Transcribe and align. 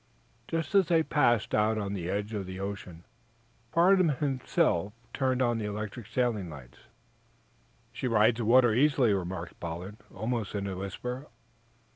Just 0.47 0.73
as 0.73 0.87
they 0.87 1.03
passed 1.03 1.53
out 1.53 1.77
on 1.77 1.89
to 1.89 1.93
the 1.95 2.09
edge 2.09 2.33
of 2.33 2.47
the 2.47 2.59
ocean 2.59 3.03
Farnum 3.71 4.09
himself 4.09 4.93
turned 5.13 5.43
on 5.43 5.59
the 5.59 5.65
electric 5.65 6.07
sailing 6.07 6.49
lights. 6.49 6.87
"She 7.93 8.07
rides 8.07 8.37
the 8.39 8.45
water 8.45 8.73
easily," 8.73 9.13
remarked 9.13 9.59
Pollard, 9.59 9.97
almost 10.11 10.55
in 10.55 10.65
a 10.65 10.75
whisper. 10.75 11.27